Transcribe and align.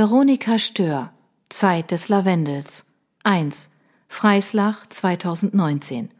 Veronika 0.00 0.58
Stör 0.60 1.10
Zeit 1.48 1.90
des 1.90 2.08
Lavendels 2.08 2.94
1 3.24 3.70
Freislach 4.06 4.86
2019 4.86 6.12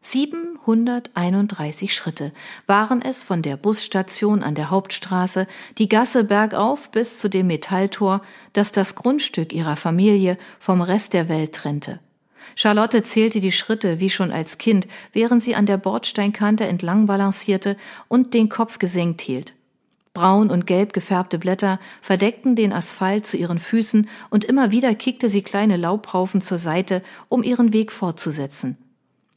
731 0.00 1.92
Schritte 1.92 2.30
waren 2.68 3.02
es 3.02 3.24
von 3.24 3.42
der 3.42 3.56
Busstation 3.56 4.44
an 4.44 4.54
der 4.54 4.70
Hauptstraße, 4.70 5.48
die 5.78 5.88
Gasse 5.88 6.22
bergauf 6.22 6.88
bis 6.92 7.18
zu 7.18 7.28
dem 7.28 7.48
Metalltor, 7.48 8.22
das 8.52 8.70
das 8.70 8.94
Grundstück 8.94 9.52
ihrer 9.52 9.74
Familie 9.74 10.38
vom 10.60 10.82
Rest 10.82 11.14
der 11.14 11.28
Welt 11.28 11.56
trennte. 11.56 11.98
Charlotte 12.54 13.02
zählte 13.02 13.40
die 13.40 13.50
Schritte 13.50 13.98
wie 13.98 14.08
schon 14.08 14.30
als 14.30 14.58
Kind, 14.58 14.86
während 15.12 15.42
sie 15.42 15.56
an 15.56 15.66
der 15.66 15.78
Bordsteinkante 15.78 16.64
entlang 16.64 17.06
balancierte 17.06 17.76
und 18.06 18.34
den 18.34 18.48
Kopf 18.48 18.78
gesenkt 18.78 19.20
hielt. 19.20 19.52
Braun 20.14 20.50
und 20.50 20.66
gelb 20.66 20.92
gefärbte 20.92 21.38
Blätter 21.38 21.80
verdeckten 22.02 22.54
den 22.54 22.72
Asphalt 22.72 23.26
zu 23.26 23.36
ihren 23.36 23.58
Füßen 23.58 24.08
und 24.28 24.44
immer 24.44 24.70
wieder 24.70 24.94
kickte 24.94 25.28
sie 25.28 25.42
kleine 25.42 25.76
Laubhaufen 25.78 26.40
zur 26.40 26.58
Seite, 26.58 27.02
um 27.28 27.42
ihren 27.42 27.72
Weg 27.72 27.92
fortzusetzen. 27.92 28.76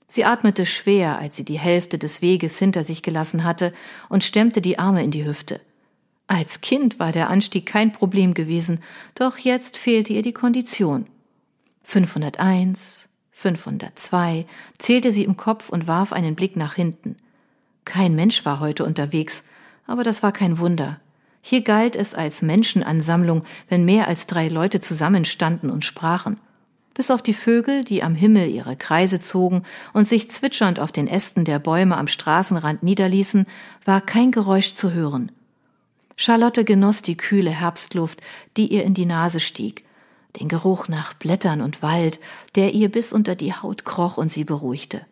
Sie 0.08 0.26
atmete 0.26 0.66
schwer, 0.66 1.18
als 1.18 1.36
sie 1.36 1.46
die 1.46 1.60
Hälfte 1.60 1.98
des 1.98 2.22
Weges 2.22 2.60
hinter 2.60 2.84
sich 2.84 3.04
gelassen 3.04 3.44
hatte 3.44 3.74
und 4.10 4.24
stemmte 4.24 4.62
die 4.62 4.78
Arme 4.78 5.04
in 5.04 5.12
die 5.12 5.26
Hüfte. 5.26 5.62
Als 6.28 6.62
Kind 6.62 7.00
war 7.00 7.12
der 7.12 7.30
Anstieg 7.30 7.66
kein 7.66 7.92
Problem 7.92 8.34
gewesen, 8.34 8.82
doch 9.14 9.38
jetzt 9.38 9.78
fehlte 9.78 10.14
ihr 10.14 10.24
die 10.24 10.34
Kondition. 10.34 11.08
501, 11.84 13.10
502 13.32 14.46
zählte 14.78 15.12
sie 15.12 15.24
im 15.24 15.38
Kopf 15.38 15.70
und 15.70 15.88
warf 15.88 16.14
einen 16.14 16.36
Blick 16.36 16.56
nach 16.56 16.74
hinten. 16.74 17.16
Kein 17.86 18.16
Mensch 18.16 18.44
war 18.44 18.60
heute 18.60 18.86
unterwegs, 18.86 19.44
aber 19.88 20.04
das 20.04 20.24
war 20.24 20.32
kein 20.32 20.58
Wunder. 20.58 21.00
Hier 21.42 21.62
galt 21.62 21.96
es 21.96 22.16
als 22.16 22.42
Menschenansammlung, 22.42 23.44
wenn 23.70 23.86
mehr 23.86 24.08
als 24.08 24.26
drei 24.26 24.48
Leute 24.48 24.80
zusammenstanden 24.80 25.70
und 25.70 25.86
sprachen. 25.86 26.40
Bis 26.96 27.12
auf 27.12 27.22
die 27.22 27.34
Vögel, 27.34 27.84
die 27.84 28.02
am 28.02 28.16
Himmel 28.16 28.50
ihre 28.50 28.76
Kreise 28.76 29.20
zogen 29.20 29.64
und 29.94 30.08
sich 30.08 30.32
zwitschernd 30.32 30.80
auf 30.80 30.92
den 30.92 31.08
Ästen 31.08 31.46
der 31.46 31.60
Bäume 31.60 31.98
am 31.98 32.08
Straßenrand 32.08 32.84
niederließen, 32.84 33.46
war 33.84 34.02
kein 34.02 34.32
Geräusch 34.32 34.74
zu 34.74 34.94
hören. 34.94 35.32
Charlotte 36.16 36.64
genoss 36.64 37.02
die 37.02 37.18
kühle 37.18 37.52
Herbstluft, 37.52 38.22
die 38.56 38.72
ihr 38.72 38.84
in 38.84 38.94
die 38.94 39.06
Nase 39.06 39.42
stieg, 39.42 39.84
den 40.40 40.48
Geruch 40.48 40.88
nach 40.88 41.14
Blättern 41.14 41.62
und 41.62 41.82
Wald, 41.82 42.20
der 42.56 42.74
ihr 42.74 42.90
bis 42.90 43.14
unter 43.14 43.36
die 43.36 43.54
Haut 43.54 43.86
kroch 43.86 44.18
und 44.18 44.30
sie 44.30 44.46
beruhigte. 44.46 45.06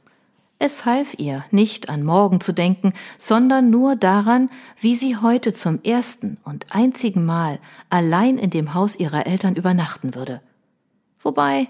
Es 0.65 0.85
half 0.85 1.13
ihr, 1.19 1.43
nicht 1.51 1.89
an 1.89 2.03
morgen 2.03 2.39
zu 2.39 2.53
denken, 2.53 2.93
sondern 3.17 3.69
nur 3.69 3.97
daran, 3.97 4.49
wie 4.79 4.95
sie 4.95 5.17
heute 5.17 5.51
zum 5.51 5.83
ersten 5.83 6.37
und 6.45 6.67
einzigen 6.69 7.25
Mal 7.25 7.59
allein 7.89 8.37
in 8.37 8.49
dem 8.49 8.73
Haus 8.73 8.95
ihrer 8.95 9.27
Eltern 9.27 9.57
übernachten 9.57 10.15
würde. 10.15 10.39
Wobei, 11.19 11.67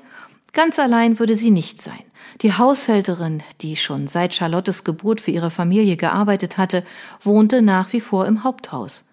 ganz 0.51 0.77
allein 0.77 1.17
würde 1.17 1.35
sie 1.35 1.49
nicht 1.49 1.81
sein. 1.81 2.03
Die 2.43 2.53
Haushälterin, 2.53 3.41
die 3.61 3.77
schon 3.77 4.05
seit 4.05 4.35
Charlottes 4.35 4.83
Geburt 4.83 5.21
für 5.21 5.31
ihre 5.31 5.49
Familie 5.49 5.97
gearbeitet 5.97 6.59
hatte, 6.59 6.85
wohnte 7.19 7.63
nach 7.63 7.93
wie 7.93 7.99
vor 7.99 8.27
im 8.27 8.43
Haupthaus. 8.43 9.05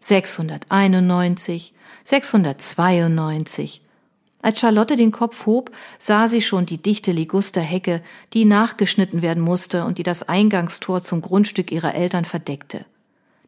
691, 0.00 1.74
692. 2.02 3.85
Als 4.46 4.60
Charlotte 4.60 4.94
den 4.94 5.10
Kopf 5.10 5.44
hob, 5.46 5.72
sah 5.98 6.28
sie 6.28 6.40
schon 6.40 6.66
die 6.66 6.78
dichte 6.78 7.10
Ligusterhecke, 7.10 8.00
die 8.32 8.44
nachgeschnitten 8.44 9.20
werden 9.20 9.42
musste 9.42 9.84
und 9.84 9.98
die 9.98 10.04
das 10.04 10.28
Eingangstor 10.28 11.02
zum 11.02 11.20
Grundstück 11.20 11.72
ihrer 11.72 11.96
Eltern 11.96 12.24
verdeckte. 12.24 12.84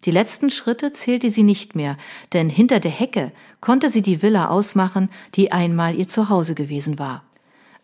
Die 0.06 0.10
letzten 0.10 0.50
Schritte 0.50 0.92
zählte 0.92 1.30
sie 1.30 1.44
nicht 1.44 1.76
mehr, 1.76 1.96
denn 2.32 2.50
hinter 2.50 2.80
der 2.80 2.90
Hecke 2.90 3.30
konnte 3.60 3.90
sie 3.90 4.02
die 4.02 4.22
Villa 4.22 4.48
ausmachen, 4.48 5.08
die 5.36 5.52
einmal 5.52 5.94
ihr 5.94 6.08
Zuhause 6.08 6.56
gewesen 6.56 6.98
war. 6.98 7.22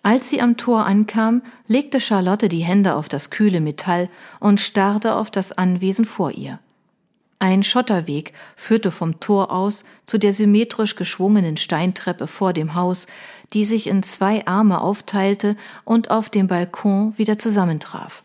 Als 0.02 0.28
sie 0.28 0.40
am 0.40 0.56
Tor 0.56 0.84
ankam, 0.84 1.42
legte 1.68 2.00
Charlotte 2.00 2.48
die 2.48 2.64
Hände 2.64 2.96
auf 2.96 3.08
das 3.08 3.30
kühle 3.30 3.60
Metall 3.60 4.08
und 4.40 4.60
starrte 4.60 5.14
auf 5.14 5.30
das 5.30 5.52
Anwesen 5.52 6.04
vor 6.04 6.32
ihr. 6.32 6.58
Ein 7.38 7.62
Schotterweg 7.62 8.32
führte 8.56 8.90
vom 8.90 9.20
Tor 9.20 9.52
aus 9.52 9.84
zu 10.06 10.18
der 10.18 10.32
symmetrisch 10.32 10.96
geschwungenen 10.96 11.56
Steintreppe 11.56 12.26
vor 12.26 12.52
dem 12.52 12.74
Haus, 12.74 13.06
die 13.52 13.64
sich 13.64 13.86
in 13.86 14.02
zwei 14.02 14.46
Arme 14.46 14.80
aufteilte 14.80 15.56
und 15.84 16.10
auf 16.10 16.30
dem 16.30 16.46
Balkon 16.46 17.12
wieder 17.16 17.36
zusammentraf. 17.36 18.22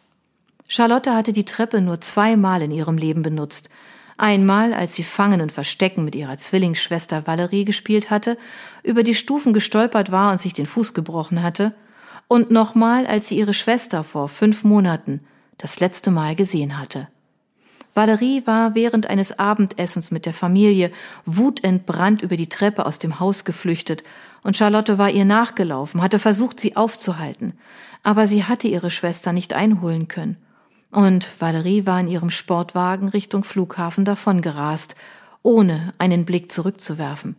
Charlotte 0.68 1.16
hatte 1.16 1.34
die 1.34 1.46
Treppe 1.46 1.82
nur 1.82 2.00
zweimal 2.00 2.62
in 2.62 2.72
ihrem 2.72 2.98
Leben 2.98 3.24
benutzt. 3.24 3.70
Einmal, 4.18 4.74
als 4.74 4.96
sie 4.96 5.04
Fangen 5.04 5.42
und 5.42 5.52
Verstecken 5.52 6.06
mit 6.06 6.14
ihrer 6.16 6.38
Zwillingsschwester 6.38 7.26
Valerie 7.26 7.66
gespielt 7.66 8.10
hatte, 8.10 8.38
über 8.84 9.02
die 9.02 9.16
Stufen 9.16 9.54
gestolpert 9.54 10.12
war 10.12 10.32
und 10.32 10.40
sich 10.40 10.54
den 10.54 10.66
Fuß 10.66 10.94
gebrochen 10.94 11.42
hatte, 11.42 11.74
und 12.28 12.52
nochmal, 12.52 13.08
als 13.08 13.28
sie 13.28 13.38
ihre 13.38 13.56
Schwester 13.56 14.04
vor 14.04 14.30
fünf 14.30 14.64
Monaten 14.64 15.22
das 15.58 15.80
letzte 15.80 16.12
Mal 16.12 16.36
gesehen 16.36 16.78
hatte. 16.78 17.08
Valerie 17.96 18.44
war 18.46 18.76
während 18.76 19.08
eines 19.08 19.40
Abendessens 19.40 20.12
mit 20.12 20.26
der 20.26 20.34
Familie 20.34 20.92
wutentbrannt 21.26 22.22
über 22.22 22.36
die 22.36 22.50
Treppe 22.50 22.86
aus 22.86 23.00
dem 23.00 23.20
Haus 23.20 23.46
geflüchtet, 23.46 24.04
und 24.42 24.56
Charlotte 24.56 24.98
war 24.98 25.10
ihr 25.10 25.26
nachgelaufen, 25.26 26.02
hatte 26.02 26.18
versucht, 26.18 26.60
sie 26.60 26.78
aufzuhalten, 26.78 27.54
aber 28.04 28.26
sie 28.28 28.46
hatte 28.46 28.68
ihre 28.68 28.90
Schwester 28.90 29.34
nicht 29.34 29.54
einholen 29.54 30.08
können. 30.08 30.38
Und 30.92 31.30
Valerie 31.40 31.86
war 31.86 32.00
in 32.00 32.08
ihrem 32.08 32.30
Sportwagen 32.30 33.10
Richtung 33.10 33.44
Flughafen 33.44 34.06
davongerast, 34.06 34.96
ohne 35.44 35.92
einen 35.98 36.26
Blick 36.26 36.52
zurückzuwerfen. 36.52 37.36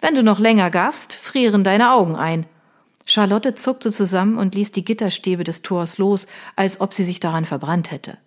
Wenn 0.00 0.14
du 0.14 0.22
noch 0.22 0.38
länger 0.38 0.70
gaffst, 0.70 1.14
frieren 1.14 1.64
deine 1.64 1.92
Augen 1.92 2.16
ein. 2.16 2.46
Charlotte 3.04 3.54
zuckte 3.54 3.90
zusammen 3.90 4.38
und 4.38 4.54
ließ 4.54 4.72
die 4.72 4.84
Gitterstäbe 4.84 5.44
des 5.44 5.62
Tors 5.62 5.98
los, 5.98 6.26
als 6.56 6.80
ob 6.80 6.94
sie 6.94 7.04
sich 7.04 7.20
daran 7.20 7.44
verbrannt 7.44 7.90
hätte. 7.90 8.18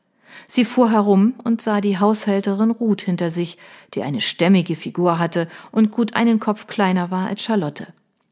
Sie 0.45 0.65
fuhr 0.65 0.91
herum 0.91 1.33
und 1.43 1.61
sah 1.61 1.81
die 1.81 1.99
Haushälterin 1.99 2.71
Ruth 2.71 3.01
hinter 3.01 3.29
sich, 3.29 3.57
die 3.93 4.03
eine 4.03 4.21
stämmige 4.21 4.75
Figur 4.75 5.19
hatte 5.19 5.47
und 5.71 5.91
gut 5.91 6.15
einen 6.15 6.39
Kopf 6.39 6.67
kleiner 6.67 7.11
war 7.11 7.27
als 7.27 7.43
Charlotte. 7.43 7.87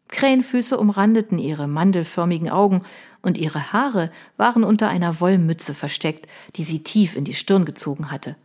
Krähenfüße 0.10 0.78
umrandeten 0.78 1.38
ihre 1.40 1.68
mandelförmigen 1.68 2.50
Augen 2.50 2.84
und 3.22 3.38
ihre 3.38 3.74
Haare 3.74 4.12
waren 4.38 4.64
unter 4.64 4.90
einer 4.90 5.20
Wollmütze 5.20 5.74
versteckt, 5.74 6.28
die 6.56 6.64
sie 6.64 6.84
tief 6.84 7.16
in 7.16 7.26
die 7.26 7.34
Stirn 7.34 7.66
gezogen 7.66 8.12
hatte. 8.12 8.36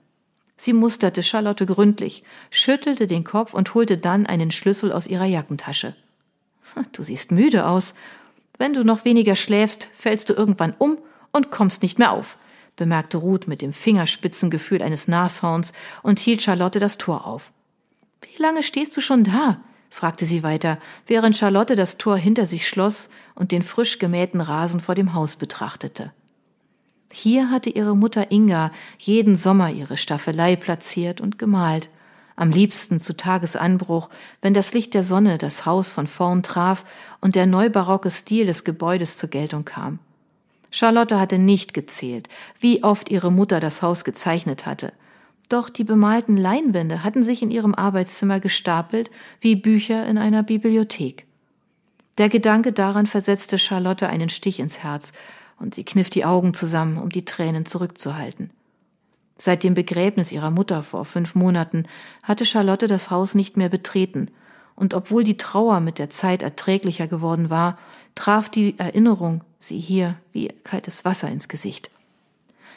Sie 0.57 0.73
musterte 0.73 1.23
Charlotte 1.23 1.67
gründlich, 1.67 2.23
schüttelte 2.51 3.07
den 3.07 3.25
Kopf 3.25 3.55
und 3.55 3.75
holte 3.75 3.99
dann 3.99 4.27
einen 4.27 4.51
Schlüssel 4.51 4.93
aus 4.93 5.07
ihrer 5.07 5.25
Jackentasche. 5.25 5.97
Du 6.93 7.03
siehst 7.03 7.33
müde 7.33 7.67
aus. 7.67 7.95
Wenn 8.59 8.73
du 8.73 8.85
noch 8.85 9.05
weniger 9.05 9.35
schläfst, 9.35 9.89
fällst 9.97 10.29
du 10.29 10.35
irgendwann 10.35 10.75
um 10.79 10.99
und 11.33 11.51
kommst 11.51 11.83
nicht 11.83 11.99
mehr 11.99 12.13
auf, 12.13 12.37
bemerkte 12.77 13.19
Ruth 13.19 13.47
mit 13.47 13.63
dem 13.63 13.73
Fingerspitzengefühl 13.73 14.83
eines 14.83 15.09
Nashorns 15.09 15.73
und 16.03 16.19
hielt 16.19 16.43
Charlotte 16.43 16.81
das 16.81 16.99
Tor 16.99 17.27
auf. 17.27 17.53
Wie 18.23 18.43
lange 18.43 18.63
stehst 18.63 18.97
du 18.97 19.01
schon 19.01 19.25
da? 19.25 19.61
fragte 19.91 20.25
sie 20.25 20.43
weiter, 20.43 20.79
während 21.07 21.37
Charlotte 21.37 21.77
das 21.77 21.99
Tor 21.99 22.17
hinter 22.17 22.47
sich 22.47 22.67
schloss 22.69 23.11
und 23.37 23.53
den 23.53 23.63
frisch 23.63 24.01
gemähten 24.01 24.41
Rasen 24.41 24.81
vor 24.81 24.97
dem 24.97 25.15
Haus 25.15 25.37
betrachtete. 25.37 26.13
Hier 27.13 27.51
hatte 27.51 27.71
ihre 27.71 27.97
Mutter 27.97 28.33
Inga 28.33 28.73
jeden 28.99 29.37
Sommer 29.37 29.71
ihre 29.71 29.97
Staffelei 29.97 30.57
platziert 30.57 31.21
und 31.21 31.39
gemalt, 31.39 31.89
am 32.35 32.51
liebsten 32.51 32.99
zu 32.99 33.17
Tagesanbruch, 33.17 34.09
wenn 34.43 34.55
das 34.55 34.73
Licht 34.75 34.95
der 34.95 35.05
Sonne 35.05 35.39
das 35.39 35.65
Haus 35.67 35.93
von 35.93 36.09
vorn 36.09 36.43
traf 36.43 36.85
und 37.21 37.37
der 37.37 37.47
neubarocke 37.47 38.11
Stil 38.11 38.47
des 38.47 38.65
Gebäudes 38.65 39.17
zur 39.17 39.29
Geltung 39.29 39.65
kam. 39.65 40.01
Charlotte 40.75 41.21
hatte 41.21 41.39
nicht 41.39 41.73
gezählt, 41.73 42.29
wie 42.59 42.83
oft 42.83 43.09
ihre 43.09 43.31
Mutter 43.31 43.61
das 43.61 43.81
Haus 43.81 44.03
gezeichnet 44.03 44.67
hatte, 44.67 44.93
doch 45.49 45.71
die 45.71 45.85
bemalten 45.85 46.37
Leinwände 46.37 47.05
hatten 47.05 47.23
sich 47.23 47.43
in 47.43 47.53
ihrem 47.53 47.77
Arbeitszimmer 47.77 48.41
gestapelt 48.41 49.09
wie 49.41 49.55
Bücher 49.55 50.05
in 50.05 50.19
einer 50.19 50.43
Bibliothek. 50.43 51.27
Der 52.19 52.29
Gedanke 52.29 52.73
daran 52.73 53.07
versetzte 53.07 53.57
Charlotte 53.57 54.09
einen 54.09 54.29
Stich 54.29 54.59
ins 54.59 54.83
Herz, 54.83 55.13
und 55.61 55.77
sie 55.77 55.85
kniff 55.85 56.11
die 56.11 56.25
Augen 56.25 56.55
zusammen, 56.55 56.99
um 56.99 57.11
die 57.11 57.25
Tränen 57.25 57.67
zurückzuhalten. 57.67 58.51
Seit 59.37 59.63
dem 59.63 59.75
Begräbnis 59.75 60.33
ihrer 60.33 60.51
Mutter 60.51 60.83
vor 60.83 61.05
fünf 61.05 61.37
Monaten 61.37 61.85
hatte 62.25 62.45
Charlotte 62.45 62.89
das 62.89 63.13
Haus 63.13 63.37
nicht 63.37 63.57
mehr 63.57 63.69
betreten, 63.69 64.29
und 64.75 64.93
obwohl 64.93 65.23
die 65.23 65.37
Trauer 65.37 65.79
mit 65.79 66.01
der 66.01 66.11
Zeit 66.11 66.43
erträglicher 66.43 67.07
geworden 67.07 67.49
war, 67.49 67.79
traf 68.17 68.49
die 68.49 68.77
Erinnerung 68.77 69.45
sie 69.67 69.81
hier 69.81 70.17
wie 70.33 70.49
kaltes 70.65 71.05
Wasser 71.05 71.29
ins 71.29 71.49
Gesicht. 71.49 71.91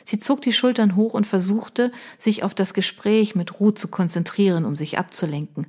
Sie 0.04 0.20
zog 0.20 0.42
die 0.42 0.54
Schultern 0.54 0.96
hoch 0.96 1.14
und 1.14 1.28
versuchte, 1.28 1.92
sich 2.18 2.44
auf 2.44 2.56
das 2.56 2.74
Gespräch 2.74 3.36
mit 3.36 3.60
Ruth 3.60 3.78
zu 3.78 3.90
konzentrieren, 3.90 4.64
um 4.64 4.76
sich 4.76 4.98
abzulenken. 4.98 5.68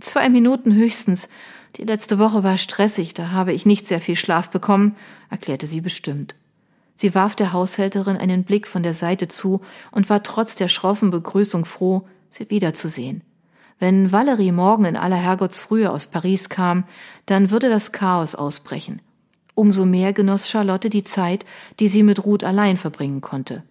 Zwei 0.00 0.28
Minuten 0.28 0.74
höchstens. 0.74 1.28
Die 1.76 1.84
letzte 1.84 2.18
Woche 2.18 2.42
war 2.42 2.58
stressig, 2.58 3.14
da 3.14 3.30
habe 3.30 3.52
ich 3.52 3.64
nicht 3.64 3.86
sehr 3.86 4.00
viel 4.00 4.16
Schlaf 4.16 4.50
bekommen, 4.50 4.96
erklärte 5.30 5.66
sie 5.66 5.80
bestimmt. 5.80 6.34
Sie 6.94 7.14
warf 7.14 7.36
der 7.36 7.52
Haushälterin 7.52 8.16
einen 8.16 8.44
Blick 8.44 8.66
von 8.66 8.82
der 8.82 8.94
Seite 8.94 9.28
zu 9.28 9.60
und 9.92 10.08
war 10.08 10.22
trotz 10.22 10.56
der 10.56 10.68
schroffen 10.68 11.10
Begrüßung 11.10 11.66
froh, 11.66 12.08
sie 12.30 12.50
wiederzusehen. 12.50 13.22
Wenn 13.78 14.10
Valerie 14.10 14.52
morgen 14.52 14.86
in 14.86 14.96
aller 14.96 15.16
Herrgottsfrühe 15.16 15.90
aus 15.90 16.06
Paris 16.06 16.48
kam, 16.48 16.84
dann 17.26 17.50
würde 17.50 17.68
das 17.68 17.92
Chaos 17.92 18.34
ausbrechen. 18.34 19.02
Umso 19.56 19.86
mehr 19.86 20.12
genoss 20.12 20.50
Charlotte 20.50 20.90
die 20.90 21.02
Zeit, 21.02 21.46
die 21.80 21.88
sie 21.88 22.02
mit 22.02 22.24
Ruth 22.24 22.44
allein 22.44 22.76
verbringen 22.76 23.22
konnte. 23.22 23.62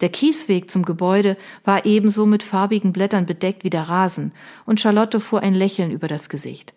Der 0.00 0.08
Kiesweg 0.08 0.68
zum 0.68 0.84
Gebäude 0.84 1.36
war 1.64 1.86
ebenso 1.86 2.26
mit 2.26 2.42
farbigen 2.42 2.92
Blättern 2.92 3.24
bedeckt 3.24 3.62
wie 3.62 3.70
der 3.70 3.88
Rasen, 3.88 4.32
und 4.66 4.80
Charlotte 4.80 5.20
fuhr 5.20 5.40
ein 5.40 5.54
Lächeln 5.54 5.92
über 5.92 6.08
das 6.08 6.28
Gesicht. 6.28 6.74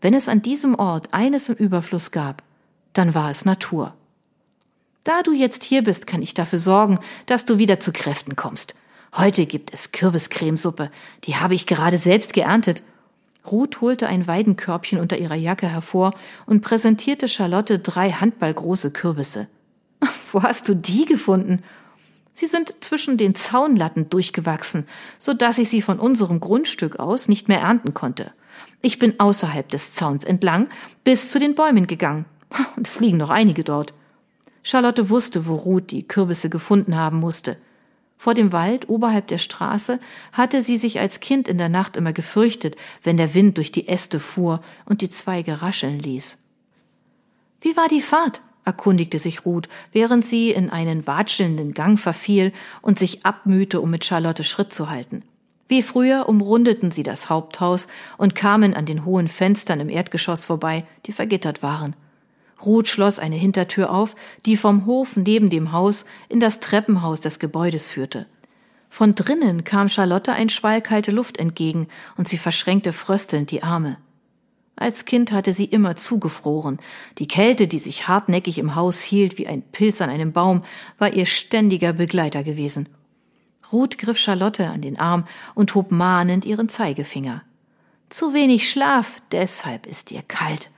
Wenn 0.00 0.14
es 0.14 0.26
an 0.28 0.40
diesem 0.40 0.74
Ort 0.74 1.12
eines 1.12 1.50
im 1.50 1.54
Überfluss 1.54 2.10
gab, 2.10 2.42
dann 2.94 3.14
war 3.14 3.30
es 3.30 3.44
Natur. 3.44 3.94
Da 5.04 5.22
du 5.22 5.32
jetzt 5.32 5.62
hier 5.62 5.82
bist, 5.82 6.06
kann 6.06 6.22
ich 6.22 6.32
dafür 6.32 6.58
sorgen, 6.58 6.98
dass 7.26 7.44
du 7.44 7.58
wieder 7.58 7.78
zu 7.78 7.92
Kräften 7.92 8.36
kommst. 8.36 8.74
Heute 9.14 9.44
gibt 9.44 9.72
es 9.74 9.92
Kürbiscremesuppe, 9.92 10.90
die 11.24 11.36
habe 11.36 11.54
ich 11.54 11.66
gerade 11.66 11.98
selbst 11.98 12.32
geerntet. 12.32 12.82
Ruth 13.50 13.80
holte 13.80 14.06
ein 14.06 14.26
Weidenkörbchen 14.26 14.98
unter 14.98 15.18
ihrer 15.18 15.34
Jacke 15.34 15.68
hervor 15.68 16.12
und 16.46 16.60
präsentierte 16.60 17.28
Charlotte 17.28 17.78
drei 17.78 18.10
handballgroße 18.10 18.90
Kürbisse. 18.92 19.46
Wo 20.32 20.42
hast 20.42 20.68
du 20.68 20.74
die 20.74 21.04
gefunden? 21.04 21.62
Sie 22.32 22.46
sind 22.46 22.74
zwischen 22.80 23.16
den 23.16 23.34
Zaunlatten 23.34 24.10
durchgewachsen, 24.10 24.86
so 25.18 25.32
dass 25.32 25.58
ich 25.58 25.70
sie 25.70 25.80
von 25.80 25.98
unserem 25.98 26.40
Grundstück 26.40 26.98
aus 26.98 27.28
nicht 27.28 27.48
mehr 27.48 27.60
ernten 27.60 27.94
konnte. 27.94 28.32
Ich 28.82 28.98
bin 28.98 29.18
außerhalb 29.18 29.68
des 29.68 29.94
Zauns 29.94 30.24
entlang 30.24 30.68
bis 31.02 31.30
zu 31.30 31.38
den 31.38 31.54
Bäumen 31.54 31.86
gegangen. 31.86 32.26
Und 32.76 32.86
es 32.86 33.00
liegen 33.00 33.16
noch 33.16 33.30
einige 33.30 33.64
dort. 33.64 33.94
Charlotte 34.62 35.08
wusste, 35.10 35.46
wo 35.46 35.54
Ruth 35.54 35.90
die 35.90 36.06
Kürbisse 36.06 36.50
gefunden 36.50 36.96
haben 36.96 37.18
musste. 37.18 37.56
Vor 38.16 38.34
dem 38.34 38.52
Wald 38.52 38.88
oberhalb 38.88 39.28
der 39.28 39.38
Straße 39.38 40.00
hatte 40.32 40.62
sie 40.62 40.76
sich 40.76 41.00
als 41.00 41.20
Kind 41.20 41.48
in 41.48 41.58
der 41.58 41.68
Nacht 41.68 41.96
immer 41.96 42.12
gefürchtet, 42.12 42.76
wenn 43.02 43.16
der 43.16 43.34
Wind 43.34 43.58
durch 43.58 43.72
die 43.72 43.88
Äste 43.88 44.20
fuhr 44.20 44.60
und 44.86 45.02
die 45.02 45.10
Zweige 45.10 45.62
rascheln 45.62 45.98
ließ. 45.98 46.38
Wie 47.60 47.76
war 47.76 47.88
die 47.88 48.00
Fahrt? 48.00 48.42
erkundigte 48.64 49.18
sich 49.20 49.46
Ruth, 49.46 49.68
während 49.92 50.24
sie 50.26 50.50
in 50.50 50.70
einen 50.70 51.06
watschelnden 51.06 51.72
Gang 51.72 51.98
verfiel 51.98 52.52
und 52.82 52.98
sich 52.98 53.24
abmühte, 53.24 53.80
um 53.80 53.90
mit 53.90 54.04
Charlotte 54.04 54.42
Schritt 54.42 54.72
zu 54.72 54.90
halten. 54.90 55.22
Wie 55.68 55.82
früher 55.82 56.28
umrundeten 56.28 56.90
sie 56.90 57.02
das 57.02 57.30
Haupthaus 57.30 57.86
und 58.18 58.34
kamen 58.34 58.74
an 58.74 58.86
den 58.86 59.04
hohen 59.04 59.28
Fenstern 59.28 59.80
im 59.80 59.88
Erdgeschoss 59.88 60.46
vorbei, 60.46 60.84
die 61.06 61.12
vergittert 61.12 61.62
waren. 61.62 61.94
Ruth 62.64 62.88
schloss 62.88 63.18
eine 63.18 63.36
Hintertür 63.36 63.90
auf, 63.90 64.14
die 64.46 64.56
vom 64.56 64.86
Hof 64.86 65.16
neben 65.16 65.50
dem 65.50 65.72
Haus 65.72 66.06
in 66.28 66.40
das 66.40 66.60
Treppenhaus 66.60 67.20
des 67.20 67.38
Gebäudes 67.38 67.88
führte. 67.88 68.26
Von 68.88 69.14
drinnen 69.14 69.64
kam 69.64 69.88
Charlotte 69.88 70.32
ein 70.32 70.48
Schwall 70.48 70.80
kalte 70.80 71.10
Luft 71.10 71.38
entgegen 71.38 71.88
und 72.16 72.28
sie 72.28 72.38
verschränkte 72.38 72.92
fröstelnd 72.92 73.50
die 73.50 73.62
Arme. 73.62 73.98
Als 74.76 75.06
Kind 75.06 75.32
hatte 75.32 75.54
sie 75.54 75.64
immer 75.64 75.96
zugefroren. 75.96 76.78
Die 77.18 77.28
Kälte, 77.28 77.66
die 77.66 77.78
sich 77.78 78.08
hartnäckig 78.08 78.58
im 78.58 78.74
Haus 78.74 79.00
hielt 79.00 79.38
wie 79.38 79.46
ein 79.46 79.62
Pilz 79.62 80.02
an 80.02 80.10
einem 80.10 80.32
Baum, 80.32 80.60
war 80.98 81.12
ihr 81.12 81.24
ständiger 81.26 81.94
Begleiter 81.94 82.42
gewesen. 82.42 82.88
Ruth 83.72 83.98
griff 83.98 84.18
Charlotte 84.18 84.68
an 84.68 84.82
den 84.82 84.98
Arm 84.98 85.26
und 85.54 85.74
hob 85.74 85.90
mahnend 85.90 86.44
ihren 86.44 86.68
Zeigefinger. 86.68 87.42
Zu 88.10 88.34
wenig 88.34 88.68
Schlaf, 88.68 89.20
deshalb 89.32 89.86
ist 89.86 90.10
dir 90.10 90.22
kalt. 90.22 90.70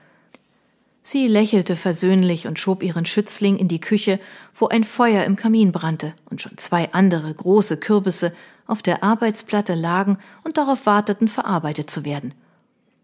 Sie 1.11 1.25
lächelte 1.25 1.75
versöhnlich 1.75 2.45
und 2.45 2.59
schob 2.59 2.83
ihren 2.83 3.03
Schützling 3.03 3.57
in 3.57 3.67
die 3.67 3.81
Küche, 3.81 4.19
wo 4.53 4.67
ein 4.67 4.83
Feuer 4.83 5.23
im 5.23 5.35
Kamin 5.35 5.71
brannte 5.71 6.13
und 6.29 6.39
schon 6.39 6.55
zwei 6.59 6.93
andere 6.93 7.33
große 7.33 7.77
Kürbisse 7.77 8.31
auf 8.67 8.83
der 8.83 9.03
Arbeitsplatte 9.03 9.73
lagen 9.73 10.19
und 10.43 10.59
darauf 10.59 10.85
warteten, 10.85 11.27
verarbeitet 11.27 11.89
zu 11.89 12.05
werden. 12.05 12.35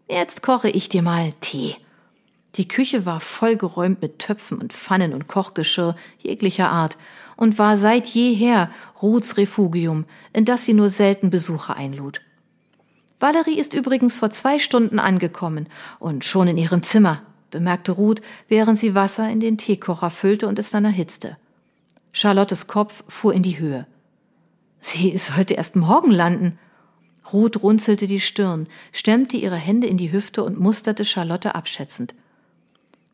Jetzt 0.08 0.44
koche 0.44 0.70
ich 0.70 0.88
dir 0.88 1.02
mal 1.02 1.32
Tee. 1.40 1.74
Die 2.54 2.68
Küche 2.68 3.06
war 3.06 3.18
vollgeräumt 3.18 4.00
mit 4.00 4.20
Töpfen 4.20 4.58
und 4.58 4.72
Pfannen 4.72 5.12
und 5.12 5.26
Kochgeschirr 5.26 5.96
jeglicher 6.18 6.70
Art 6.70 6.96
und 7.36 7.58
war 7.58 7.76
seit 7.76 8.06
jeher 8.06 8.70
Ruths 9.02 9.36
Refugium, 9.36 10.04
in 10.32 10.44
das 10.44 10.62
sie 10.62 10.74
nur 10.74 10.90
selten 10.90 11.30
Besucher 11.30 11.76
einlud. 11.76 12.20
Valerie 13.18 13.58
ist 13.58 13.74
übrigens 13.74 14.16
vor 14.16 14.30
zwei 14.30 14.60
Stunden 14.60 15.00
angekommen 15.00 15.68
und 15.98 16.24
schon 16.24 16.46
in 16.46 16.56
ihrem 16.56 16.84
Zimmer, 16.84 17.22
bemerkte 17.56 17.92
Ruth, 17.92 18.20
während 18.48 18.78
sie 18.78 18.94
Wasser 18.94 19.30
in 19.30 19.40
den 19.40 19.56
Teekocher 19.56 20.10
füllte 20.10 20.46
und 20.46 20.58
es 20.58 20.70
dann 20.70 20.84
erhitzte. 20.84 21.38
Charlottes 22.12 22.66
Kopf 22.66 23.02
fuhr 23.08 23.32
in 23.32 23.42
die 23.42 23.58
Höhe. 23.58 23.86
Sie 24.80 25.16
sollte 25.16 25.54
erst 25.54 25.74
morgen 25.74 26.10
landen. 26.10 26.58
Ruth 27.32 27.62
runzelte 27.62 28.06
die 28.06 28.20
Stirn, 28.20 28.68
stemmte 28.92 29.38
ihre 29.38 29.56
Hände 29.56 29.86
in 29.86 29.96
die 29.96 30.12
Hüfte 30.12 30.44
und 30.44 30.60
musterte 30.60 31.06
Charlotte 31.06 31.54
abschätzend. 31.54 32.14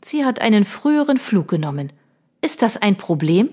Sie 0.05 0.25
hat 0.25 0.41
einen 0.41 0.65
früheren 0.65 1.19
Flug 1.19 1.47
genommen. 1.47 1.93
Ist 2.41 2.63
das 2.63 2.77
ein 2.77 2.97
Problem? 2.97 3.49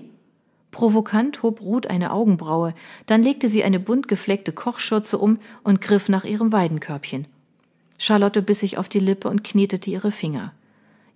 Provokant 0.72 1.44
hob 1.44 1.60
Ruth 1.62 1.86
eine 1.86 2.12
Augenbraue, 2.12 2.74
dann 3.06 3.22
legte 3.22 3.48
sie 3.48 3.62
eine 3.62 3.78
bunt 3.78 4.08
gefleckte 4.08 4.52
Kochschürze 4.52 5.18
um 5.18 5.38
und 5.62 5.80
griff 5.80 6.08
nach 6.08 6.24
ihrem 6.24 6.52
Weidenkörbchen. 6.52 7.28
Charlotte 7.96 8.42
biss 8.42 8.60
sich 8.60 8.78
auf 8.78 8.88
die 8.88 8.98
Lippe 8.98 9.28
und 9.28 9.44
knetete 9.44 9.90
ihre 9.90 10.10
Finger. 10.10 10.52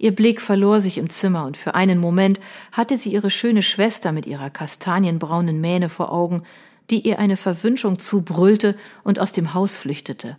Ihr 0.04 0.14
Blick 0.14 0.42
verlor 0.42 0.82
sich 0.82 0.98
im 0.98 1.08
Zimmer, 1.08 1.46
und 1.46 1.56
für 1.56 1.74
einen 1.74 1.98
Moment 1.98 2.38
hatte 2.72 2.98
sie 2.98 3.10
ihre 3.10 3.30
schöne 3.30 3.62
Schwester 3.62 4.12
mit 4.12 4.26
ihrer 4.26 4.50
kastanienbraunen 4.50 5.62
Mähne 5.62 5.88
vor 5.88 6.12
Augen, 6.12 6.42
die 6.90 7.00
ihr 7.00 7.18
eine 7.18 7.38
Verwünschung 7.38 7.98
zubrüllte 7.98 8.76
und 9.02 9.18
aus 9.18 9.32
dem 9.32 9.54
Haus 9.54 9.76
flüchtete. 9.78 10.36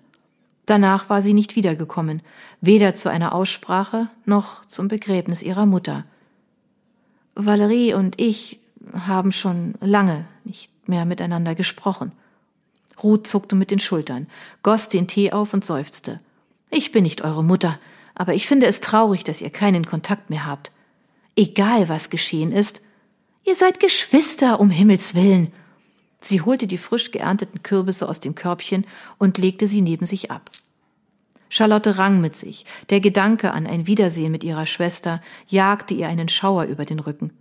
Danach 0.68 1.10
war 1.10 1.24
sie 1.24 1.34
nicht 1.34 1.56
wiedergekommen, 1.56 2.22
weder 2.62 2.94
zu 2.94 3.10
einer 3.10 3.34
Aussprache 3.34 4.08
noch 4.24 4.64
zum 4.66 4.88
Begräbnis 4.88 5.42
ihrer 5.42 5.66
Mutter. 5.66 6.04
Valerie 7.34 7.96
und 7.96 8.22
ich 8.22 8.60
haben 8.94 9.32
schon 9.32 9.74
lange 9.82 10.26
nicht 10.44 10.70
mehr 10.88 11.06
miteinander 11.06 11.56
gesprochen. 11.56 12.12
Ruth 13.02 13.26
zuckte 13.26 13.56
mit 13.56 13.72
den 13.72 13.80
Schultern, 13.80 14.28
goss 14.62 14.90
den 14.90 15.08
Tee 15.08 15.32
auf 15.32 15.56
und 15.56 15.66
seufzte. 15.66 16.20
Ich 16.70 16.92
bin 16.92 17.02
nicht 17.02 17.24
eure 17.24 17.44
Mutter, 17.44 17.80
aber 18.16 18.34
ich 18.34 18.48
finde 18.48 18.66
es 18.66 18.82
traurig, 18.82 19.24
dass 19.24 19.42
ihr 19.42 19.50
keinen 19.50 19.86
Kontakt 19.86 20.30
mehr 20.30 20.46
habt. 20.46 20.72
Egal, 21.36 21.90
was 21.90 22.10
geschehen 22.10 22.52
ist, 22.52 22.82
ihr 23.44 23.56
seid 23.56 23.80
Geschwister, 23.80 24.60
um 24.60 24.70
Himmels 24.70 25.16
willen, 25.16 25.52
Sie 26.26 26.42
holte 26.42 26.66
die 26.66 26.80
frisch 26.80 27.12
geernteten 27.12 27.62
Kürbisse 27.62 28.10
aus 28.10 28.20
dem 28.20 28.34
Körbchen 28.34 28.86
und 29.20 29.38
legte 29.38 29.68
sie 29.68 29.82
neben 29.82 30.06
sich 30.08 30.32
ab. 30.32 30.50
Charlotte 31.50 32.00
rang 32.00 32.20
mit 32.20 32.36
sich. 32.36 32.66
Der 32.90 33.00
Gedanke 33.00 33.52
an 33.52 33.68
ein 33.68 33.86
Wiedersehen 33.86 34.32
mit 34.32 34.44
ihrer 34.44 34.66
Schwester 34.66 35.22
jagte 35.48 35.94
ihr 35.94 36.08
einen 36.08 36.28
Schauer 36.28 36.64
über 36.64 36.86
den 36.86 37.00
Rücken. 37.00 37.32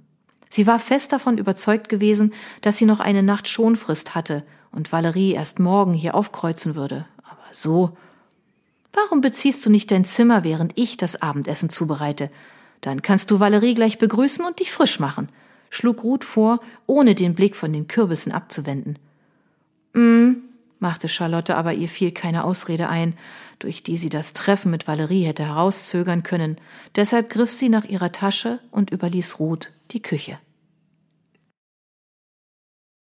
Sie 0.50 0.66
war 0.66 0.78
fest 0.78 1.12
davon 1.12 1.38
überzeugt 1.38 1.88
gewesen, 1.88 2.34
dass 2.60 2.76
sie 2.76 2.84
noch 2.84 3.00
eine 3.00 3.22
Nacht 3.22 3.48
Schonfrist 3.48 4.14
hatte 4.14 4.44
und 4.70 4.92
Valerie 4.92 5.32
erst 5.32 5.58
morgen 5.58 5.94
hier 5.94 6.14
aufkreuzen 6.14 6.74
würde. 6.74 7.06
Aber 7.24 7.46
so. 7.50 7.96
Warum 8.94 9.20
beziehst 9.20 9.66
du 9.66 9.70
nicht 9.70 9.90
dein 9.90 10.04
Zimmer, 10.04 10.44
während 10.44 10.72
ich 10.76 10.96
das 10.96 11.20
Abendessen 11.20 11.68
zubereite? 11.68 12.30
Dann 12.80 13.02
kannst 13.02 13.30
du 13.30 13.40
Valerie 13.40 13.74
gleich 13.74 13.98
begrüßen 13.98 14.44
und 14.44 14.60
dich 14.60 14.72
frisch 14.72 15.00
machen 15.00 15.28
schlug 15.74 16.04
Ruth 16.04 16.24
vor, 16.24 16.60
ohne 16.86 17.14
den 17.14 17.34
Blick 17.34 17.56
von 17.56 17.72
den 17.72 17.88
Kürbissen 17.88 18.32
abzuwenden. 18.32 18.98
Mm, 19.92 20.34
machte 20.78 21.08
Charlotte, 21.08 21.56
aber 21.56 21.74
ihr 21.74 21.88
fiel 21.88 22.12
keine 22.12 22.44
Ausrede 22.44 22.88
ein, 22.88 23.14
durch 23.58 23.82
die 23.82 23.96
sie 23.96 24.08
das 24.08 24.32
Treffen 24.32 24.70
mit 24.70 24.86
Valerie 24.86 25.24
hätte 25.24 25.44
herauszögern 25.44 26.22
können. 26.22 26.56
Deshalb 26.96 27.30
griff 27.30 27.52
sie 27.52 27.68
nach 27.68 27.84
ihrer 27.84 28.12
Tasche 28.12 28.60
und 28.70 28.90
überließ 28.90 29.38
Ruth 29.38 29.70
die 29.90 30.02
Küche. 30.02 30.38